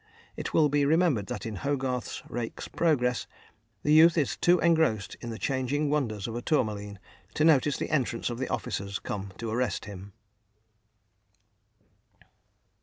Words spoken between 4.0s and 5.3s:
is too engrossed in